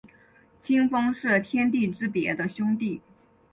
[0.59, 2.99] 清风是天地之别的兄弟。